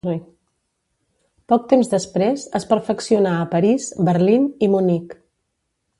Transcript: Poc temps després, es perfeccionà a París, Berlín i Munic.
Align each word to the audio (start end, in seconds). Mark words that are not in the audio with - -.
Poc 1.51 1.67
temps 1.73 1.91
després, 1.91 2.47
es 2.61 2.67
perfeccionà 2.71 3.35
a 3.43 3.47
París, 3.55 3.89
Berlín 4.11 4.49
i 4.69 4.75
Munic. 4.77 5.19